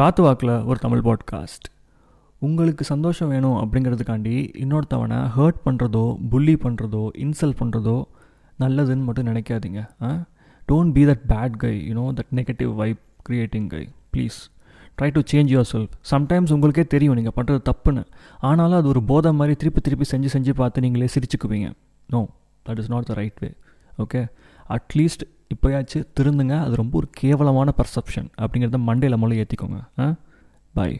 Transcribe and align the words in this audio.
காத்து 0.00 0.22
வாக்கில் 0.22 0.62
ஒரு 0.62 0.78
தமிழ் 0.78 0.98
பாட்காஸ்ட் 0.98 1.66
உங்களுக்கு 2.38 2.84
சந்தோஷம் 2.84 3.28
வேணும் 3.28 3.52
அப்படிங்கிறதுக்காண்டி 3.52 4.48
இன்னொருத்தவனை 4.58 5.30
ஹர்ட் 5.36 5.60
பண்ணுறதோ 5.64 6.16
புல்லி 6.30 6.56
பண்ணுறதோ 6.64 7.08
இன்சல்ட் 7.18 7.56
பண்ணுறதோ 7.60 8.02
நல்லதுன்னு 8.60 9.04
மட்டும் 9.04 9.26
நினைக்காதீங்க. 9.26 9.88
ஆ? 10.02 10.24
Don't 10.72 10.92
be 10.92 11.04
that 11.04 11.20
bad 11.28 11.50
guy 11.50 11.92
you know 11.92 12.00
that 12.00 12.34
negative 12.34 12.74
vibe 12.74 12.98
creating 13.28 13.66
guy 13.66 13.88
please 14.12 14.38
try 14.98 15.10
to 15.12 15.20
change 15.20 15.44
yourself 15.72 15.88
sometimes 16.10 16.52
உங்களுக்கே 16.52 16.84
தெரியும் 16.84 17.14
நீங்கள் 17.14 17.44
பண்ணுறது 17.44 17.60
தப்புன்னு. 17.64 18.06
ஆனாலும் 18.38 18.78
அது 18.78 18.88
ஒரு 18.88 19.02
போதை 19.02 19.32
மாதிரி 19.32 19.56
திருப்பி 19.56 19.80
திருப்பி 19.80 20.16
செஞ்சு 20.16 20.28
செஞ்சு 20.32 20.54
பார்த்து 20.54 20.80
நீங்களே 20.80 21.08
சிரிச்சுக்குவீங்க. 21.14 21.72
No 22.08 22.28
that 22.68 22.78
is 22.78 22.88
not 22.88 23.04
the 23.04 23.14
right 23.14 23.38
way 23.38 23.54
okay 23.98 24.26
at least 24.68 25.39
இப்போயாச்சும் 25.50 26.06
திருந்துங்க. 26.20 26.60
அது 26.60 26.76
ரொம்ப 26.76 26.98
ஒரு 26.98 27.08
கேவலமான 27.12 27.72
பர்செப்ஷன் 27.76 28.28
அப்படிங்கிறத 28.40 28.78
மண்டேல 28.86 29.16
மூலம் 29.16 29.36
ஏற்றிக்கோங்க 29.36 29.78
ஆ? 29.98 30.06
பாய் 30.74 30.96